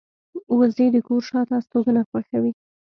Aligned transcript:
وزې 0.57 0.87
د 0.93 0.97
کور 1.07 1.21
شاته 1.29 1.53
استوګنه 1.59 2.01
خوښوي 2.09 2.51